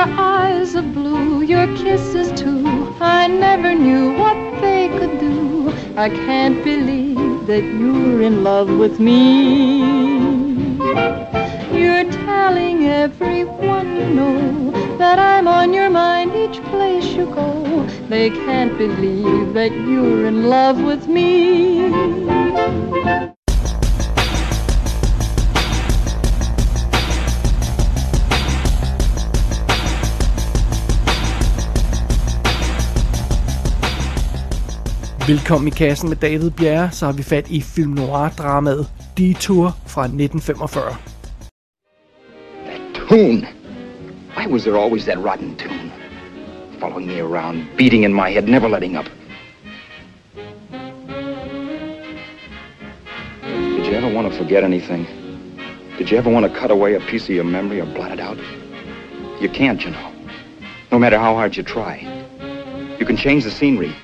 [0.00, 2.64] Your eyes of blue, your kisses too.
[3.02, 5.74] I never knew what they could do.
[5.94, 10.78] I can't believe that you're in love with me.
[11.78, 17.86] You're telling everyone you know that I'm on your mind each place you go.
[18.08, 21.90] They can't believe that you're in love with me.
[35.28, 40.04] Velkommen i kassen med David Bjerre, så har vi fat i film noir-dramaet Detour fra
[40.04, 40.94] 1945.
[42.66, 43.46] That tune.
[44.36, 45.92] Why was there always that rotten tune?
[46.80, 49.04] Following me around, beating in my head, never letting up.
[53.76, 55.06] Did you ever want to forget anything?
[55.98, 58.20] Did you ever want to cut away a piece of your memory or blot it
[58.20, 58.38] out?
[59.40, 60.12] You can't, you know.
[60.90, 61.96] No matter how hard you try.
[62.98, 63.94] You can change the scenery,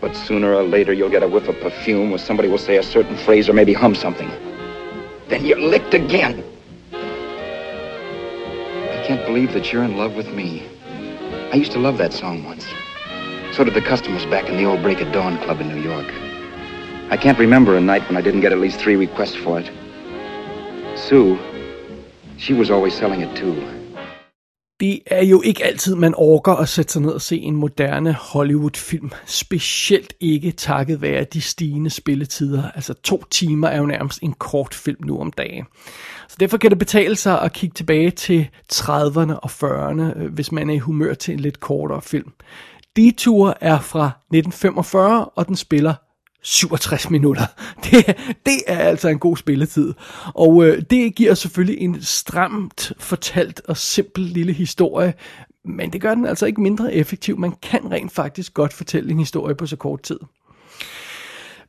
[0.00, 2.82] but sooner or later you'll get a whiff of perfume or somebody will say a
[2.82, 4.30] certain phrase or maybe hum something.
[5.28, 6.44] Then you're licked again.
[6.92, 10.66] I can't believe that you're in love with me.
[11.52, 12.66] I used to love that song once.
[13.52, 16.06] So did the customers back in the old Break of Dawn Club in New York.
[17.10, 19.70] I can't remember a night when I didn't get at least three requests for it.
[20.96, 21.38] Sue,
[22.36, 23.77] she was always selling it too.
[24.80, 28.12] Det er jo ikke altid, man orker at sætte sig ned og se en moderne
[28.12, 29.10] Hollywood-film.
[29.26, 32.70] Specielt ikke takket være de stigende spilletider.
[32.70, 35.64] Altså to timer er jo nærmest en kort film nu om dagen.
[36.28, 40.52] Så derfor kan det betale sig at kigge tilbage til 30'erne og 40'erne, øh, hvis
[40.52, 42.32] man er i humør til en lidt kortere film.
[42.96, 45.94] Detour er fra 1945, og den spiller
[46.42, 47.46] 67 minutter.
[47.84, 48.06] Det,
[48.46, 49.94] det er altså en god spilletid.
[50.34, 55.14] Og øh, det giver selvfølgelig en stramt fortalt og simpel lille historie,
[55.64, 57.38] men det gør den altså ikke mindre effektiv.
[57.38, 60.18] Man kan rent faktisk godt fortælle en historie på så kort tid.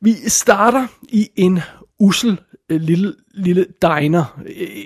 [0.00, 1.60] Vi starter i en
[1.98, 4.40] usel øh, lille, lille diner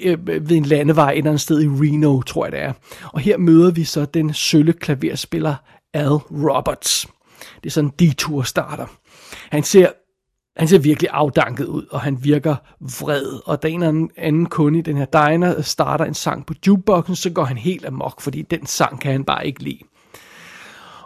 [0.04, 2.72] øh, øh, ved en landevej et eller andet sted i Reno, tror jeg det er.
[3.12, 5.54] Og her møder vi så den sølle klaverspiller
[5.94, 7.06] Al Roberts.
[7.54, 8.86] Det er sådan en detur starter.
[9.50, 9.88] Han ser,
[10.56, 13.40] han ser virkelig afdanket ud, og han virker vred.
[13.46, 16.54] Og da en eller anden kunde i den her diner øh, starter en sang på
[16.66, 19.78] jukeboxen, så går han helt amok, fordi den sang kan han bare ikke lide.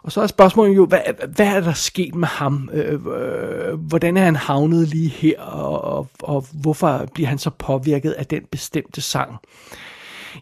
[0.03, 1.01] Og så er spørgsmålet jo, hvad,
[1.35, 2.71] hvad er der sket med ham?
[2.73, 7.51] Øh, øh, hvordan er han havnet lige her, og, og, og hvorfor bliver han så
[7.51, 9.37] påvirket af den bestemte sang?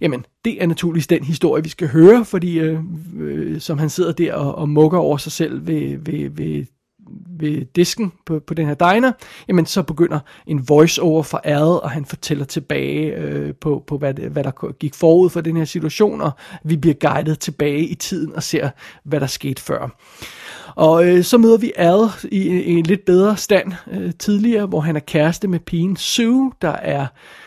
[0.00, 2.80] Jamen, det er naturligvis den historie, vi skal høre, fordi øh,
[3.16, 6.64] øh, som han sidder der og, og mukker over sig selv ved, ved, ved
[7.38, 9.12] ved disken på, på den her diner,
[9.48, 14.14] jamen så begynder en voice-over fra Ad, og han fortæller tilbage øh, på, på hvad,
[14.14, 16.30] hvad der gik forud for den her situation, og
[16.64, 18.70] vi bliver guidet tilbage i tiden og ser,
[19.04, 19.96] hvad der skete før.
[20.76, 24.80] Og øh, så møder vi Al i, en, en lidt bedre stand øh, tidligere, hvor
[24.80, 27.06] han er kæreste med pigen Sue, der er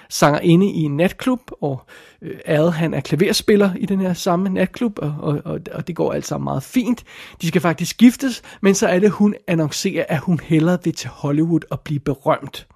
[0.09, 1.81] sanger inde i en natklub, og
[2.21, 5.95] øh, Ad han er klaverspiller i den her samme natklub, og, og, og, og det
[5.95, 7.03] går alt sammen meget fint.
[7.41, 11.09] De skal faktisk giftes, men så er det, hun annoncerer, at hun hellere vil til
[11.09, 12.67] Hollywood og blive berømt.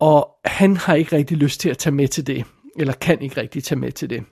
[0.00, 2.44] Og han har ikke rigtig lyst til at tage med til det,
[2.76, 4.24] eller kan ikke rigtig tage med til det.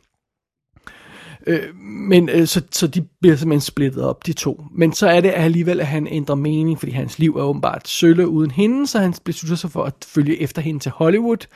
[1.46, 1.74] Øh,
[2.08, 4.64] men øh, så, så de bliver simpelthen splittet op, de to.
[4.74, 8.28] Men så er det alligevel, at han ændrer mening, fordi hans liv er åbenbart sølle
[8.28, 11.46] uden hende, så han beslutter sig for at følge efter hende til Hollywood.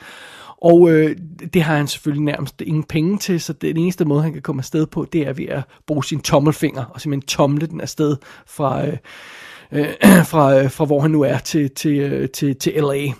[0.61, 1.15] Og øh,
[1.53, 4.59] det har han selvfølgelig nærmest ingen penge til, så den eneste måde, han kan komme
[4.59, 8.15] afsted på, det er ved at bruge sin tommelfinger og simpelthen tomle den afsted
[8.47, 8.97] fra, øh,
[9.71, 9.87] øh,
[10.31, 13.11] fra, øh, fra hvor han nu er til, til, øh, til, til LA.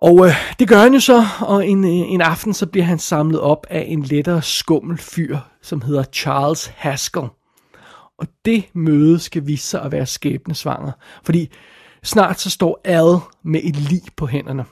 [0.00, 2.98] Og øh, det gør han jo så, og en, øh, en aften så bliver han
[2.98, 7.26] samlet op af en lettere skummel fyr, som hedder Charles Haskell.
[8.18, 10.92] Og det møde skal vise sig at være skæbnesvanger,
[11.24, 11.50] fordi
[12.02, 14.64] snart så står Al med et lig på hænderne.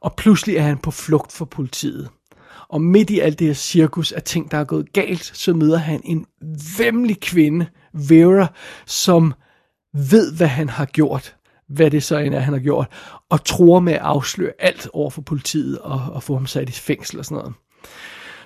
[0.00, 2.08] Og pludselig er han på flugt for politiet.
[2.68, 5.78] Og midt i alt det her cirkus af ting, der er gået galt, så møder
[5.78, 6.26] han en
[6.78, 7.66] vemmelig kvinde,
[8.08, 8.46] Vera,
[8.86, 9.34] som
[9.94, 11.36] ved, hvad han har gjort
[11.68, 12.86] hvad det så end er, han har gjort,
[13.30, 16.72] og tror med at afsløre alt over for politiet og, og få ham sat i
[16.72, 17.54] fængsel og sådan noget.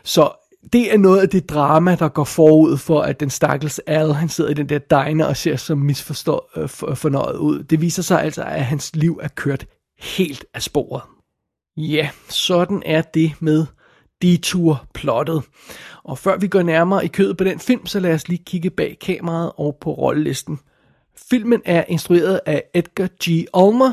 [0.04, 0.30] Så
[0.72, 4.28] det er noget af det drama, der går forud for, at den stakkels Al, han
[4.28, 7.62] sidder i den der diner og ser så misfornøjet øh, ud.
[7.62, 9.66] Det viser sig altså, at hans liv er kørt
[9.98, 11.02] helt af sporet.
[11.76, 13.66] Ja, sådan er det med
[14.22, 15.42] detour-plottet.
[16.04, 18.70] Og før vi går nærmere i kødet på den film, så lad os lige kigge
[18.70, 20.58] bag kameraet og på rollelisten.
[21.30, 23.46] Filmen er instrueret af Edgar G.
[23.54, 23.92] Ulmer,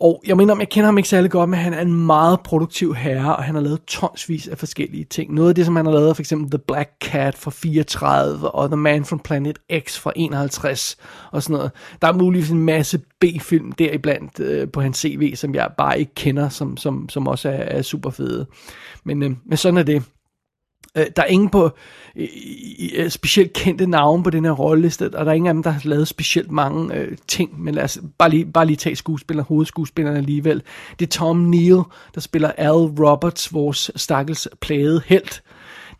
[0.00, 2.94] Og jeg mener, jeg kender ham ikke særlig godt, men han er en meget produktiv
[2.94, 5.34] herre, og han har lavet tonsvis af forskellige ting.
[5.34, 8.68] Noget af det, som han har lavet, for eksempel The Black Cat fra 34, og
[8.68, 10.96] The Man from Planet X fra 51,
[11.32, 11.70] og sådan noget.
[12.02, 16.14] Der er muligvis en masse B-film deriblandt øh, på hans CV, som jeg bare ikke
[16.14, 18.46] kender, som, som, som også er, er super fede.
[19.04, 20.02] Men, øh, men sådan er det.
[20.96, 21.70] Øh, der er ingen på
[22.16, 25.70] øh, specielt kendte navne på den her rolleliste, og der er ingen af dem, der
[25.70, 29.44] har lavet specielt mange øh, ting, men lad os bare lige, bare lige tage skuespiller,
[29.44, 30.62] hovedskuespillerne alligevel.
[30.98, 31.82] Det er Tom Neal,
[32.14, 35.40] der spiller Al Roberts, vores stakkels plagede held.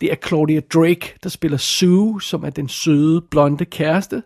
[0.01, 4.23] Det er Claudia Drake, der spiller Sue, som er den søde, blonde kæreste.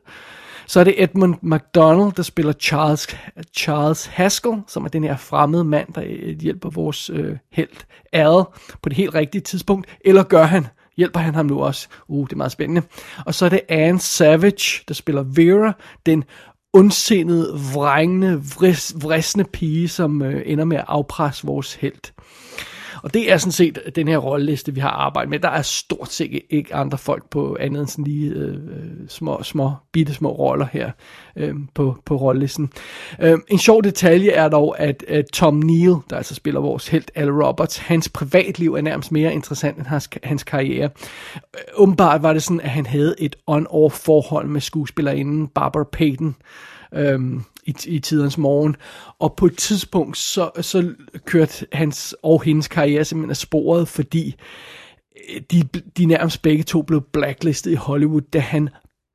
[0.69, 3.17] Så er det Edmund McDonald, der spiller Charles,
[3.57, 7.69] Charles Haskell, som er den her fremmede mand, der øh, hjælper vores øh, held
[8.13, 8.45] Al
[8.83, 9.87] på det helt rigtige tidspunkt.
[10.05, 10.67] Eller gør han?
[10.97, 11.89] Hjælper han ham nu også?
[12.09, 12.83] Uh, det er meget spændende.
[13.27, 15.73] Og så er det Anne Savage, der spiller Vera,
[16.07, 16.25] den
[16.73, 18.43] ondsindede, vrængende,
[19.03, 22.13] vrisne pige, som øh, ender med at afpresse vores held.
[23.03, 25.39] Og det er sådan set den her rolleliste, vi har arbejdet med.
[25.39, 28.57] Der er stort set ikke andre folk på andet end sådan lige øh,
[29.09, 30.91] små, små, bitte små roller her
[31.37, 32.71] øh, på, på rollelisten.
[33.21, 37.11] Øh, en sjov detalje er dog, at, øh, Tom Neal, der altså spiller vores helt
[37.15, 40.91] Al Roberts, hans privatliv er nærmest mere interessant end hans, hans karriere.
[41.35, 46.37] Øh, åbenbart var det sådan, at han havde et on-off forhold med skuespillerinden Barbara Payton,
[46.95, 48.77] øhm, i, i tidens morgen.
[49.19, 50.95] Og på et tidspunkt, så, så
[51.25, 54.35] kørte hans og hendes karriere simpelthen af sporet, fordi
[55.35, 55.63] øh, de,
[55.97, 58.69] de nærmest begge to blev blacklistet i Hollywood, da han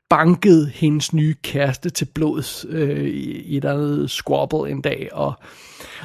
[0.10, 5.34] bankede hendes nye kæreste til blods øh, i et eller andet squabble en dag, og,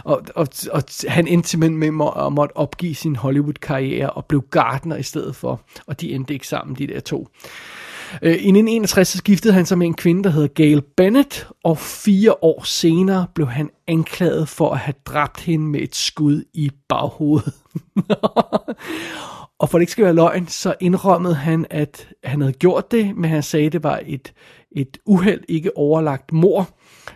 [0.04, 4.42] og, og, og han endte simpelthen med må, at måtte opgive sin Hollywood-karriere og blev
[4.50, 7.28] gartner i stedet for, og de endte ikke sammen, de der to.
[7.34, 7.87] Øh,
[8.22, 12.34] Øh, I 1961 skiftede han sig med en kvinde, der hedder Gail Bennett, og fire
[12.42, 17.54] år senere blev han anklaget for at have dræbt hende med et skud i baghovedet.
[19.60, 23.16] og for det ikke skal være løgn, så indrømmede han, at han havde gjort det,
[23.16, 24.32] men han sagde, at det var et,
[24.72, 26.68] et uheld, ikke overlagt mor.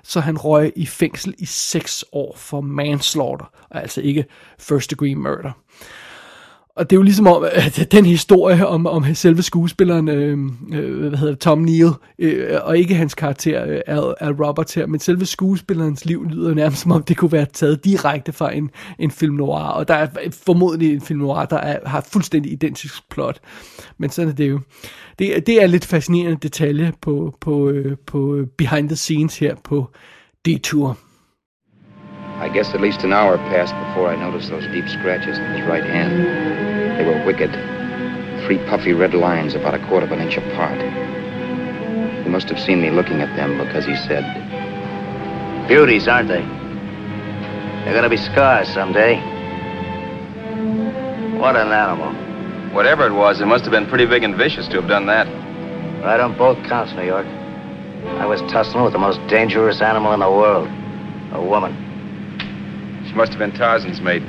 [0.03, 4.25] Så han røg i fængsel i seks år for manslaughter, altså ikke
[4.59, 5.53] first degree murder.
[6.77, 10.39] Og det er jo ligesom om, at den historie om, om selve skuespilleren, øh,
[10.73, 15.01] øh, hvad hedder det, Tom Neal, øh, og ikke hans karakter, øh, Robert her, men
[15.01, 19.11] selve skuespillerens liv lyder nærmest som om, det kunne være taget direkte fra en, en
[19.11, 19.63] film noir.
[19.63, 20.09] Og der er
[20.45, 23.41] formodentlig en film noir, der er, har fuldstændig identisk plot.
[23.99, 24.61] Men sådan er det jo.
[25.19, 29.55] Det, det er lidt fascinerende detalje på, på, øh, på øh, behind the scenes her
[29.65, 29.91] på
[30.45, 30.99] Detour.
[32.47, 35.65] I guess at least an hour passed before I noticed those deep scratches in his
[35.69, 36.52] right hand.
[36.97, 37.51] They were wicked.
[38.45, 40.81] Three puffy red lines about a quarter of an inch apart.
[42.23, 44.25] He must have seen me looking at them because he said,
[45.69, 46.43] Beauties, aren't they?
[47.85, 49.17] They're gonna be scars someday.
[51.39, 52.13] What an animal.
[52.75, 55.27] Whatever it was, it must have been pretty big and vicious to have done that.
[56.03, 57.27] Right on both counts, New York.
[57.27, 60.69] I was tussling with the most dangerous animal in the world.
[61.33, 61.75] A woman.
[63.07, 64.23] She must have been Tarzan's mate.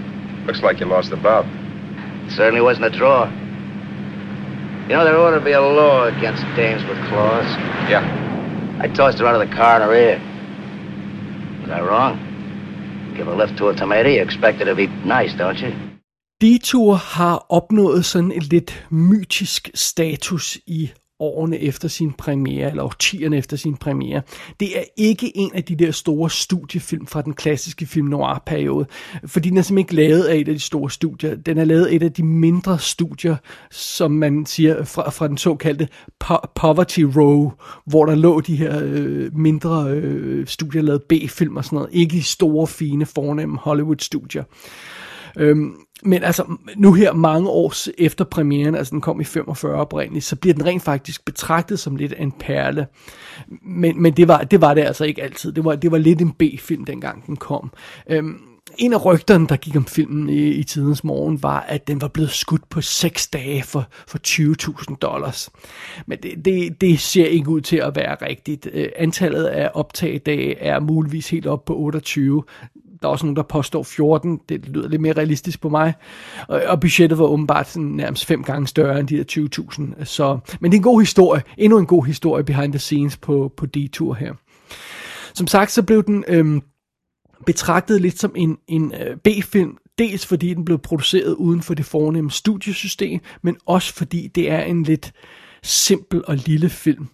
[0.46, 1.46] Looks like you lost the bout.
[2.26, 3.30] It certainly wasn't a draw.
[4.84, 7.46] You know, there ought to be a law against dames with claws.
[7.90, 8.04] Yeah.
[8.80, 10.22] I tossed her out of the car in her ear.
[11.62, 12.20] Was I wrong?
[13.16, 15.74] Give a lift to a tomato, you expect it to be nice, don't you?
[16.42, 23.38] Detour har opnået sådan et lidt mytisk status i årene efter sin premiere, eller årtierne
[23.38, 24.22] efter sin premiere.
[24.60, 28.86] Det er ikke en af de der store studiefilm fra den klassiske film noir-periode,
[29.26, 31.36] fordi den er simpelthen ikke lavet af et af de store studier.
[31.36, 33.36] Den er lavet af et af de mindre studier,
[33.72, 35.88] som man siger, fra, fra den såkaldte
[36.24, 37.52] po- Poverty Row,
[37.86, 41.90] hvor der lå de her øh, mindre øh, studier, lavet B-film og sådan noget.
[41.94, 44.44] Ikke de store, fine, fornemme Hollywood-studier.
[45.38, 45.76] Øhm,
[46.06, 46.44] men altså,
[46.76, 50.66] nu her mange år efter premieren, altså den kom i 45 oprindeligt, så bliver den
[50.66, 52.88] rent faktisk betragtet som lidt en perle.
[53.62, 55.52] Men, men det, var, det var det altså ikke altid.
[55.52, 57.72] Det var, det var lidt en B-film, dengang den kom.
[58.10, 58.38] Øhm,
[58.78, 62.08] en af rygterne, der gik om filmen i, i tidens morgen, var, at den var
[62.08, 65.50] blevet skudt på 6 dage for, for 20.000 dollars.
[66.06, 68.68] Men det, det, det ser ikke ud til at være rigtigt.
[68.74, 72.44] Øh, antallet af optagedage er muligvis helt op på 28.
[73.04, 74.40] Der er også nogen, der påstår 14.
[74.50, 75.94] Det lyder lidt mere realistisk på mig.
[76.48, 80.06] Og, og budgettet var åbenbart sådan nærmest fem gange større end de der 20.000.
[80.06, 81.44] Så, men det er en god historie.
[81.58, 84.34] Endnu en god historie behind the scenes på, på D-tur her.
[85.34, 86.62] Som sagt, så blev den øhm,
[87.46, 91.86] betragtet lidt som en, en øh, B-film, dels fordi den blev produceret uden for det
[91.86, 95.14] fornemme studiesystem, men også fordi det er en lidt
[95.64, 97.08] simpel og lille film.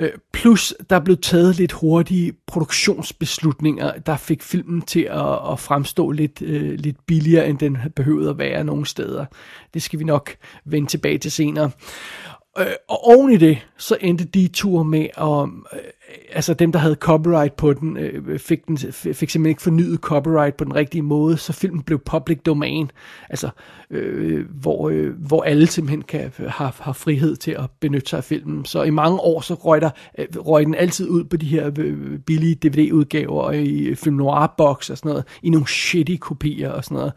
[0.00, 6.10] Øh, plus, der blev taget lidt hurtige produktionsbeslutninger, der fik filmen til at, at fremstå
[6.10, 9.26] lidt, øh, lidt billigere, end den behøvede at være nogle steder.
[9.74, 11.70] Det skal vi nok vende tilbage til senere.
[12.58, 15.90] Øh, og oven i det, så endte de tur med at, øh,
[16.32, 20.56] altså dem, der havde copyright på den, øh, fik, den, fik simpelthen ikke fornyet copyright
[20.56, 22.90] på den rigtige måde, så filmen blev public domain,
[23.30, 23.48] altså
[23.90, 28.24] øh, hvor, øh, hvor alle simpelthen kan have, har frihed til at benytte sig af
[28.24, 28.64] filmen.
[28.64, 31.70] Så i mange år, så røg, der, øh, røg den altid ud på de her
[31.78, 36.16] øh, billige DVD-udgaver og øh, i film noir box og sådan noget, i nogle shitty
[36.20, 37.12] kopier og sådan noget.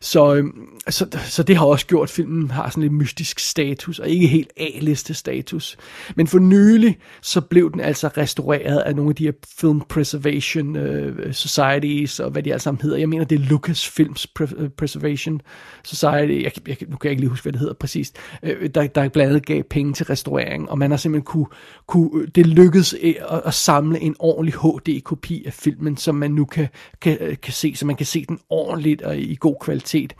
[0.00, 0.44] Så, øh,
[0.88, 4.26] så, så det har også gjort, at filmen har sådan lidt mystisk status, og ikke
[4.26, 5.76] helt A-liste status.
[6.16, 10.76] Men for nylig, så blev den altså restaureret af nogle af de her Film Preservation
[10.76, 12.96] uh, Societies, og hvad de alle sammen hedder.
[12.96, 15.40] Jeg mener, det er Lucas Films Pre- øh, Preservation
[15.84, 18.70] Society, jeg, jeg, nu kan jeg ikke lige huske, hvad det hedder præcist, uh, øh,
[18.74, 21.46] der, der blandt andet gav penge til restaurering, og man har simpelthen kunne,
[21.86, 26.68] kunne det lykkedes at, at samle en ordentlig HD-kopi af filmen, som man nu kan,
[27.00, 30.14] kan, kan se, så man kan se den ordentligt og i god kvalitet.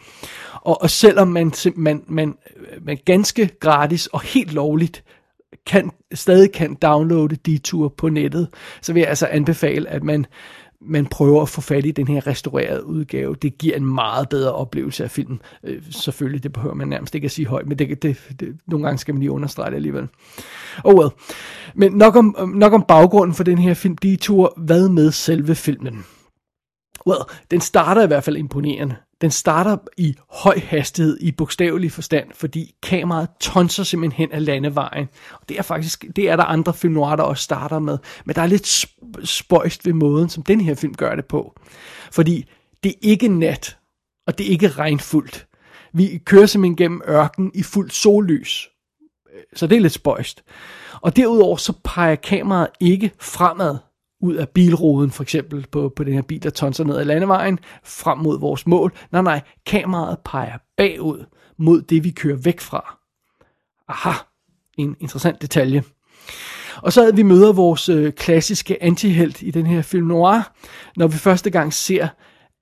[0.53, 2.35] Og, og selvom man, man, man,
[2.81, 5.05] man ganske gratis og helt lovligt
[5.67, 8.49] kan, stadig kan downloade Detour på nettet,
[8.83, 10.27] så vil jeg altså anbefale, at man,
[10.81, 13.35] man prøver at få fat i den her restaurerede udgave.
[13.43, 15.43] Det giver en meget bedre oplevelse af filmen.
[15.65, 18.87] Øh, selvfølgelig, det behøver man nærmest ikke at sige højt, men det, det, det, nogle
[18.87, 20.09] gange skal man lige understrege det alligevel.
[20.85, 21.11] Oh well.
[21.75, 24.55] Men nok om, nok om baggrunden for den her film, Detour.
[24.57, 26.05] Hvad med selve filmen?
[27.07, 28.97] Well, den starter i hvert fald imponerende.
[29.23, 35.09] Den starter i høj hastighed i bogstavelig forstand, fordi kameraet tonser simpelthen hen ad landevejen.
[35.33, 37.99] Og det er faktisk, det er der andre film noir, der også starter med.
[38.25, 38.87] Men der er lidt
[39.25, 41.61] spøjst ved måden, som den her film gør det på.
[42.13, 42.45] Fordi
[42.83, 43.77] det er ikke nat,
[44.27, 45.47] og det er ikke regnfuldt.
[45.93, 48.69] Vi kører simpelthen gennem ørken i fuldt sollys.
[49.55, 50.45] Så det er lidt spøjst.
[51.01, 53.77] Og derudover så peger kameraet ikke fremad,
[54.23, 57.59] ud af bilruden, for eksempel på, på den her bil, der tonser ned ad landevejen,
[57.85, 58.93] frem mod vores mål.
[59.13, 61.25] Nej, nej, kameraet peger bagud
[61.59, 62.99] mod det, vi kører væk fra.
[63.89, 64.13] Aha,
[64.79, 65.83] en interessant detalje.
[66.77, 70.53] Og så havde vi møder vores øh, klassiske antihelt i den her film noir.
[70.97, 72.09] Når vi første gang ser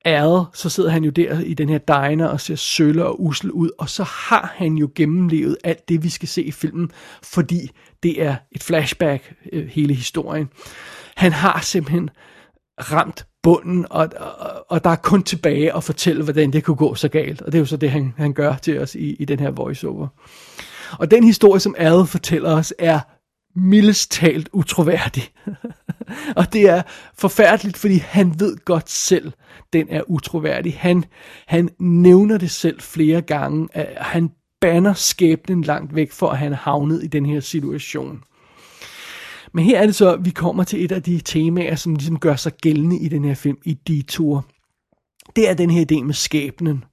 [0.05, 3.51] Al, så sidder han jo der i den her diner og ser sølle og usel
[3.51, 6.91] ud, og så har han jo gennemlevet alt det, vi skal se i filmen,
[7.23, 7.71] fordi
[8.03, 10.49] det er et flashback, øh, hele historien.
[11.21, 12.11] Han har simpelthen
[12.79, 16.95] ramt bunden, og, og, og der er kun tilbage at fortælle, hvordan det kunne gå
[16.95, 17.43] så galt.
[17.43, 19.51] Og det er jo så det, han, han gør til os i, i den her
[19.51, 20.09] voiceover.
[20.99, 23.01] Og den historie, som Ad fortæller os, er
[23.57, 25.23] mildest talt utroværdig.
[26.39, 26.83] og det er
[27.19, 29.33] forfærdeligt, fordi han ved godt selv,
[29.73, 30.77] den er utroværdig.
[30.79, 31.05] Han,
[31.47, 33.69] han nævner det selv flere gange.
[33.73, 38.23] At han banner skæbnen langt væk for, at han er havnet i den her situation.
[39.53, 42.19] Men her er det så, at vi kommer til et af de temaer, som ligesom
[42.19, 44.47] gør sig gældende i den her film, i Detour.
[45.37, 46.85] Det er den her idé med skæbnen.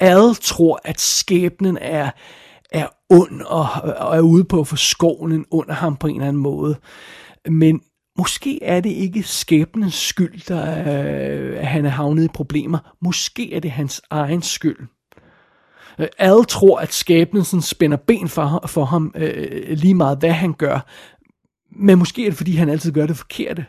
[0.00, 2.10] Alle tror, at skæbnen er,
[2.72, 3.66] er ond og,
[3.98, 6.76] og er ude på at få skoven under ham på en eller anden måde.
[7.50, 7.80] Men
[8.18, 10.60] måske er det ikke skæbnens skyld, der
[11.60, 12.94] at han er havnet i problemer.
[13.00, 14.78] Måske er det hans egen skyld.
[16.18, 20.52] Alle tror, at skæbnen sådan spænder ben for, for ham, øh, lige meget hvad han
[20.52, 20.86] gør.
[21.76, 23.66] Men måske er det, fordi han altid gør det forkerte.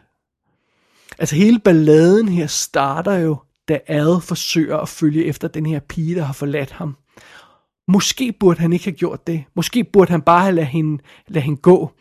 [1.20, 6.16] Altså hele balladen her starter jo, da Ad forsøger at følge efter den her pige,
[6.16, 6.96] der har forladt ham.
[7.88, 9.44] Måske burde han ikke have gjort det.
[9.56, 11.92] Måske burde han bare have ladet hende, lade hende gå.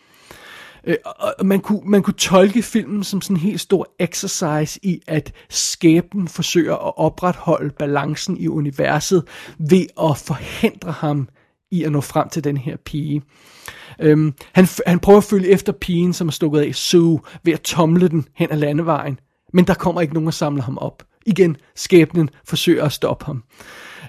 [0.87, 5.01] Øh, og man kunne, man kunne tolke filmen som sådan en helt stor exercise i,
[5.07, 9.25] at skæbnen forsøger at opretholde balancen i universet
[9.59, 11.29] ved at forhindre ham
[11.71, 13.23] i at nå frem til den her pige.
[14.01, 17.61] Øhm, han, han prøver at følge efter pigen, som er stukket af Sue, ved at
[17.61, 19.19] tomle den hen ad landevejen.
[19.53, 21.03] Men der kommer ikke nogen og samler ham op.
[21.27, 23.45] Igen, skæbnen forsøger at stoppe ham.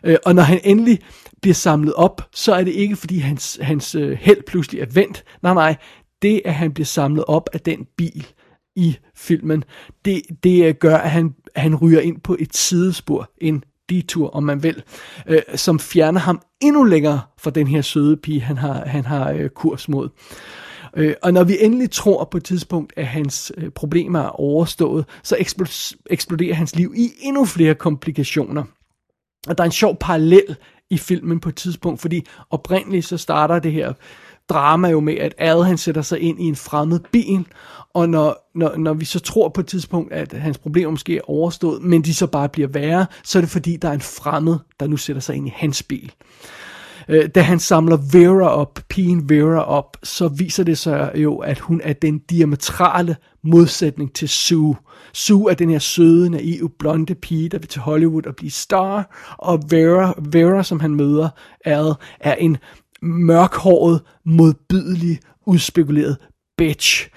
[0.04, 1.00] Øh, og når han endelig
[1.42, 5.24] bliver samlet op, så er det ikke fordi hans, hans øh, held pludselig er vendt.
[5.44, 5.76] Nej, nej,
[6.22, 8.28] det at han bliver samlet op af den bil
[8.76, 9.64] i filmen,
[10.06, 14.44] det, det øh, gør, at han, han ryger ind på et sidespor, en detur, om
[14.44, 14.84] man vil,
[15.28, 19.32] øh, som fjerner ham endnu længere fra den her søde pige, han har, han har
[19.32, 20.10] øh, kurs mod.
[20.96, 25.06] Øh, og når vi endelig tror på et tidspunkt, at hans øh, problemer er overstået,
[25.24, 25.38] så
[26.10, 28.64] eksploderer hans liv i endnu flere komplikationer.
[29.48, 30.56] Og der er en sjov parallel
[30.90, 33.94] i filmen på et tidspunkt, fordi oprindeligt så starter det her
[34.50, 37.46] drama jo med, at Ad han sætter sig ind i en fremmed bil,
[37.94, 41.30] og når, når, når vi så tror på et tidspunkt, at hans problemer måske er
[41.30, 44.58] overstået, men de så bare bliver værre, så er det fordi, der er en fremmed,
[44.80, 46.12] der nu sætter sig ind i hans bil.
[47.10, 51.60] Øh, da han samler Vera op, pigen Vera op, så viser det sig jo, at
[51.60, 54.76] hun er den diametrale modsætning til Sue.
[55.14, 59.16] Sue er den her søde, naive, blonde pige, der vil til Hollywood og blive star,
[59.38, 61.30] og Vera, Vera som han møder,
[61.66, 62.58] er, er en
[63.06, 66.18] mørkhåret, modbydelig, udspekuleret
[66.58, 67.10] bitch.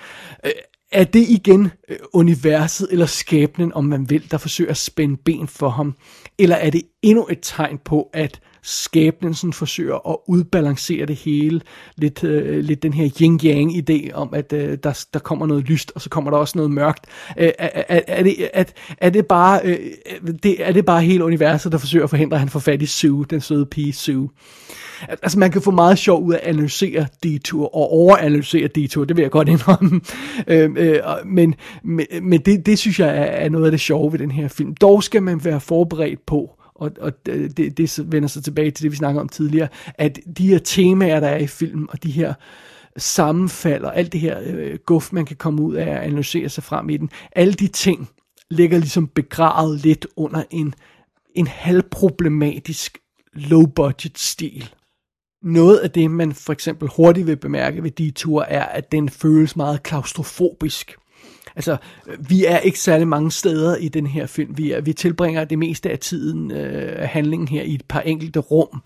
[0.45, 0.51] Øh,
[0.93, 5.49] er det igen øh, universet eller skæbnen, om man vil, der forsøger at spænde ben
[5.49, 5.95] for ham?
[6.39, 11.61] Eller er det endnu et tegn på, at skæbnen sådan forsøger at udbalancere det hele.
[11.97, 15.93] Lidt, øh, lidt den her yin-yang idé om, at øh, der, der kommer noget lyst,
[15.95, 17.07] og så kommer der også noget mørkt.
[17.39, 18.65] Øh, er, er, er, det, er,
[18.99, 19.79] er, det bare, øh,
[20.43, 22.87] det, er det bare hele universet, der forsøger at forhindre, at han får fat i
[22.87, 24.29] Sue, den søde pige Sue?
[25.09, 29.17] Altså man kan få meget sjov ud af at analysere Detour og overanalysere Detour, det
[29.17, 30.01] vil jeg godt indrømme.
[30.47, 33.81] Øhm, øh, øh, men men, men det, det synes jeg er, er noget af det
[33.81, 34.75] sjove ved den her film.
[34.75, 38.91] Dog skal man være forberedt på, og, og det, det vender sig tilbage til det,
[38.91, 42.35] vi snakkede om tidligere, at de her temaer, der er i film, og de her
[42.97, 46.65] sammenfald, og alt det her øh, guf, man kan komme ud af at analysere sig
[46.65, 48.09] frem i den, alle de ting
[48.51, 50.75] ligger ligesom begravet lidt under en,
[51.35, 52.99] en halvproblematisk
[53.33, 54.71] low-budget stil.
[55.43, 59.09] Noget af det, man for eksempel hurtigt vil bemærke ved de ture, er, at den
[59.09, 60.97] føles meget klaustrofobisk.
[61.57, 61.77] Altså,
[62.29, 64.59] vi er ikke særlig mange steder i den her film.
[64.59, 68.41] Vi, er, vi tilbringer det meste af tiden øh, handlingen her i et par enkelte
[68.41, 68.83] rum.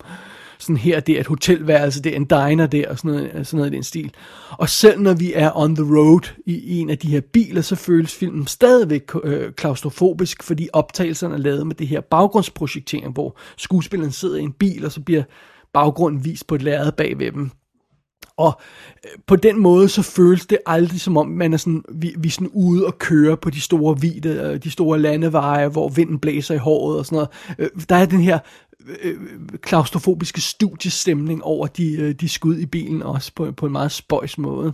[0.57, 3.57] Sådan her, det er et hotelværelse, det er en diner der, og sådan noget, sådan
[3.57, 4.13] noget i den stil.
[4.51, 7.61] Og selv når vi er on the road i, i en af de her biler,
[7.61, 13.37] så føles filmen stadigvæk øh, klaustrofobisk, fordi optagelserne er lavet med det her baggrundsprojektering, hvor
[13.57, 15.23] skuespilleren sidder i en bil, og så bliver
[15.73, 17.51] baggrunden vist på et lærred bag ved dem.
[18.37, 18.61] Og
[19.05, 22.27] øh, på den måde, så føles det aldrig som om, man er sådan, vi, vi
[22.27, 26.19] er sådan ude og køre på de store hvide, øh, de store landeveje, hvor vinden
[26.19, 27.29] blæser i håret og sådan noget.
[27.59, 28.39] Øh, der er den her
[29.61, 34.73] klaustrofobiske studiestemning over de, de skud i bilen også på, på en meget spøjs måde.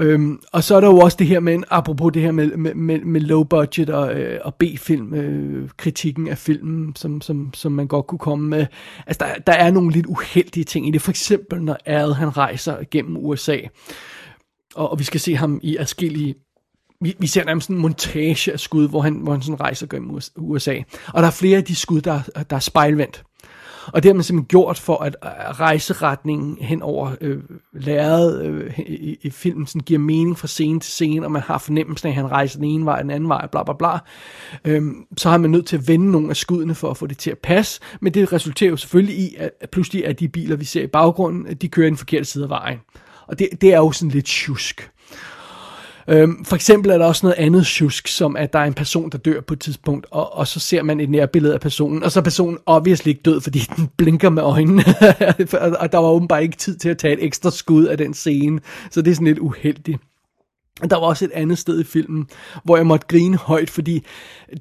[0.00, 2.74] Øhm, og så er der jo også det her med, apropos det her med, med,
[2.74, 7.72] med, med low budget og, øh, og B-film, øh, kritikken af filmen, som, som, som
[7.72, 8.66] man godt kunne komme med.
[9.06, 12.36] Altså der, der er nogle lidt uheldige ting i det, for eksempel når Ad han
[12.36, 13.58] rejser gennem USA,
[14.74, 16.34] og, og vi skal se ham i adskillige
[17.00, 20.20] vi, vi ser nærmest en montage af skud, hvor han, hvor han sådan rejser gennem
[20.36, 20.76] USA.
[21.06, 22.20] Og der er flere af de skud, der,
[22.50, 23.24] der er spejlvendt.
[23.92, 27.38] Og det har man simpelthen gjort for, at øh, rejseretningen hen over øh,
[27.72, 31.58] læret øh, i, i filmen sådan giver mening fra scene til scene, og man har
[31.58, 33.98] fornemmelsen af, at han rejser den ene vej, den anden vej, bla bla bla.
[34.64, 37.18] Øhm, så har man nødt til at vende nogle af skuddene for at få det
[37.18, 40.64] til at passe, men det resulterer jo selvfølgelig i, at pludselig er de biler, vi
[40.64, 42.78] ser i baggrunden, de kører i den forkerte side af vejen.
[43.26, 44.90] Og det, det er jo sådan lidt tjusk.
[46.10, 49.10] Øhm, for eksempel er der også noget andet tjusk, som at der er en person,
[49.10, 52.12] der dør på et tidspunkt, og, og så ser man et nærbillede af personen, og
[52.12, 54.84] så er personen obviously ikke død, fordi den blinker med øjnene,
[55.80, 58.60] og der var åbenbart ikke tid til at tage et ekstra skud af den scene,
[58.90, 59.98] så det er sådan lidt uheldigt.
[60.90, 62.26] Der var også et andet sted i filmen,
[62.64, 64.04] hvor jeg måtte grine højt, fordi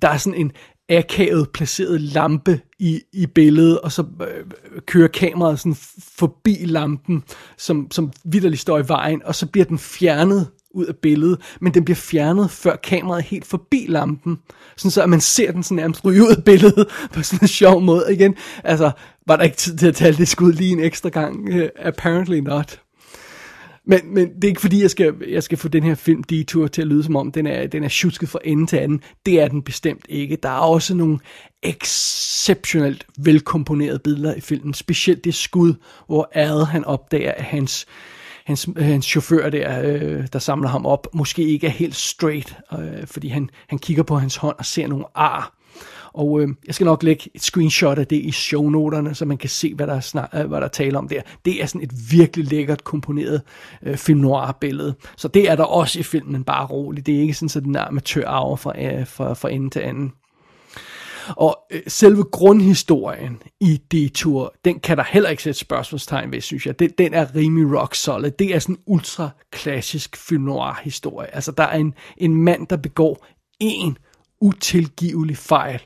[0.01, 0.51] der er sådan en
[0.89, 4.45] akavet placeret lampe i, i billedet, og så øh,
[4.85, 5.75] kører kameraet sådan
[6.17, 7.23] forbi lampen,
[7.57, 11.73] som, som vidderligt står i vejen, og så bliver den fjernet ud af billedet, men
[11.73, 14.37] den bliver fjernet, før kameraet er helt forbi lampen,
[14.77, 17.47] sådan så at man ser den sådan nærmest ryge ud af billedet på sådan en
[17.47, 18.13] sjov måde.
[18.13, 18.91] Igen, altså,
[19.27, 21.49] var der ikke tid til at tage det skud lige en ekstra gang?
[21.49, 22.81] Uh, apparently not.
[23.89, 26.67] Men, men det er ikke fordi, jeg skal, jeg skal få den her film Detour
[26.67, 29.01] til at lyde som om, den er, den er tjusket fra ende til anden.
[29.25, 30.37] Det er den bestemt ikke.
[30.43, 31.19] Der er også nogle
[31.63, 34.73] exceptionelt velkomponerede billeder i filmen.
[34.73, 35.73] Specielt det skud,
[36.07, 37.85] hvor Ad han opdager, at hans
[38.47, 42.57] hans, øh, hans chauffør der, øh, der samler ham op, måske ikke er helt straight,
[42.79, 45.53] øh, fordi han, han kigger på hans hånd og ser nogle ar.
[46.13, 49.49] Og øh, jeg skal nok lægge et screenshot af det i shownoterne, så man kan
[49.49, 51.21] se, hvad der, snak, øh, hvad der taler om der.
[51.45, 53.41] Det er sådan et virkelig lækkert komponeret
[53.83, 54.95] øh, film noir billede.
[55.17, 57.05] Så det er der også i filmen, bare roligt.
[57.05, 60.13] Det er ikke sådan, at den er amatør fra, øh, fra, fra ende til anden.
[61.29, 66.65] Og øh, selve grundhistorien i Detour, den kan der heller ikke sætte spørgsmålstegn ved, synes
[66.65, 66.79] jeg.
[66.79, 68.31] Den, den er rimelig rock solid.
[68.31, 71.35] Det er sådan en ultra klassisk film noir historie.
[71.35, 73.25] Altså der er en, en mand, der begår
[73.59, 73.97] en
[74.41, 75.81] utilgivelig fejl,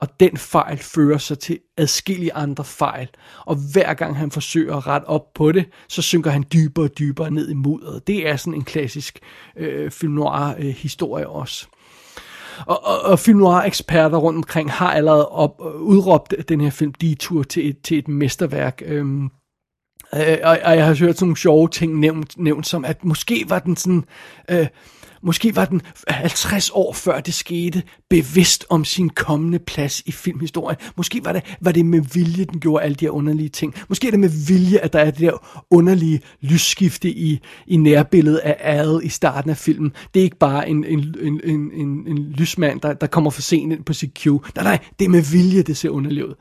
[0.00, 3.08] og den fejl fører sig til adskillige andre fejl.
[3.46, 6.98] Og hver gang han forsøger at rette op på det, så synker han dybere og
[6.98, 8.06] dybere ned i mudderet.
[8.06, 9.18] Det er sådan en klassisk
[9.56, 11.66] øh, film noir øh, historie også.
[12.66, 16.92] Og, og, og film noir eksperter rundt omkring har allerede op, udråbt den her film
[16.92, 18.82] Detour til et, til et mesterværk.
[18.84, 19.24] Øhm,
[20.14, 23.44] øh, og, og jeg har hørt sådan nogle sjove ting nævnt, nævnt som, at måske
[23.48, 24.04] var den sådan...
[24.50, 24.66] Øh,
[25.22, 30.78] Måske var den 50 år før det skete, bevidst om sin kommende plads i filmhistorien.
[30.96, 33.74] Måske var det, var det med vilje, den gjorde alle de her underlige ting.
[33.88, 38.38] Måske er det med vilje, at der er det der underlige lysskifte i, i nærbilledet
[38.38, 39.92] af Al i starten af filmen.
[40.14, 43.42] Det er ikke bare en, en, en, en, en, en lysmand, der, der kommer for
[43.42, 44.40] sent ind på sit cue.
[44.54, 46.34] Nej, nej, det er med vilje, det ser underligt ud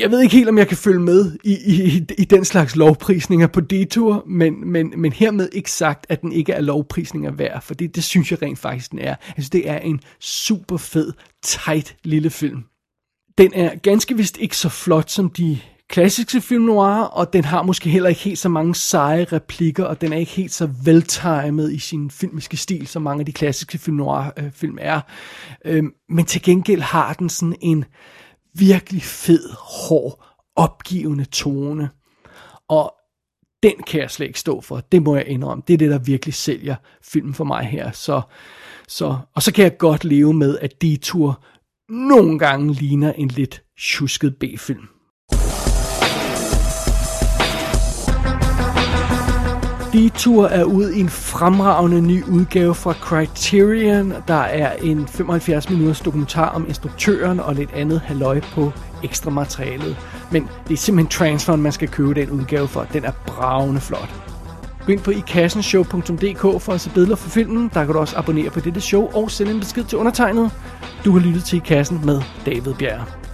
[0.00, 3.46] jeg ved ikke helt, om jeg kan følge med i, i, i den slags lovprisninger
[3.46, 7.74] på Detour, men, men, men hermed ikke sagt, at den ikke er lovprisninger værd, for
[7.74, 9.14] det, det synes jeg rent faktisk, den er.
[9.36, 12.64] Altså, det er en super fed, tight lille film.
[13.38, 17.62] Den er ganske vist ikke så flot som de klassiske film noir, og den har
[17.62, 21.72] måske heller ikke helt så mange seje replikker, og den er ikke helt så veltimet
[21.72, 25.00] i sin filmiske stil, som mange af de klassiske film noir øh, film er.
[25.64, 27.84] Øh, men til gengæld har den sådan en
[28.58, 30.24] virkelig fed, hård,
[30.56, 31.90] opgivende tone.
[32.68, 32.94] Og
[33.62, 34.80] den kan jeg slet ikke stå for.
[34.80, 35.62] Det må jeg indrømme.
[35.66, 37.92] Det er det, der virkelig sælger filmen for mig her.
[37.92, 38.20] Så,
[38.88, 41.44] så, og så kan jeg godt leve med, at Detour
[41.88, 44.88] nogle gange ligner en lidt tjusket B-film.
[49.96, 54.12] Detour er ud i en fremragende ny udgave fra Criterion.
[54.28, 58.72] Der er en 75 minutters dokumentar om instruktøren og lidt andet halløj på
[59.04, 59.96] ekstra materialet.
[60.32, 62.86] Men det er simpelthen transferen, man skal købe den udgave for.
[62.92, 64.14] Den er bravende flot.
[64.86, 67.70] Gå ind på ikassenshow.dk for at se billeder for filmen.
[67.74, 70.50] Der kan du også abonnere på dette show og sende en besked til undertegnet.
[71.04, 73.25] Du har lyttet til I Kassen med David Bjerg.